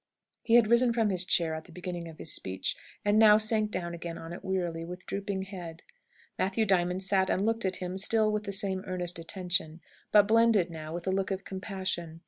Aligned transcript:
He 0.41 0.55
had 0.55 0.67
risen 0.67 0.93
from 0.93 1.11
his 1.11 1.23
chair 1.23 1.53
at 1.53 1.65
the 1.65 1.71
beginning 1.71 2.07
of 2.07 2.17
his 2.17 2.33
speech, 2.33 2.75
and 3.05 3.19
now 3.19 3.37
sank 3.37 3.69
down 3.69 3.93
again 3.93 4.17
on 4.17 4.33
it 4.33 4.43
wearily, 4.43 4.83
with 4.83 5.05
drooping 5.05 5.43
head. 5.43 5.83
Matthew 6.39 6.65
Diamond 6.65 7.03
sat 7.03 7.29
and 7.29 7.45
looked 7.45 7.65
at 7.65 7.75
him 7.75 7.99
still 7.99 8.31
with 8.31 8.45
the 8.45 8.51
same 8.51 8.83
earnest 8.87 9.19
attention; 9.19 9.79
but 10.11 10.27
blended, 10.27 10.71
now, 10.71 10.91
with 10.91 11.05
a 11.05 11.11
look 11.11 11.29
of 11.29 11.43
compassion. 11.45 12.19